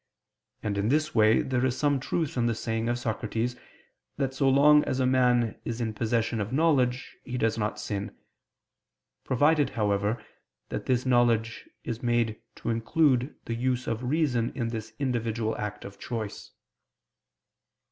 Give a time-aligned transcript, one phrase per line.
[0.63, 3.55] And in this way, there is some truth in the saying of Socrates
[4.17, 8.17] that so long as a man is in possession of knowledge he does not sin:
[9.23, 10.19] provided, however,
[10.69, 15.85] that this knowledge is made to include the use of reason in this individual act
[15.85, 16.49] of choice.